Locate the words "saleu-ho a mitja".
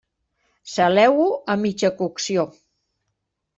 0.75-1.93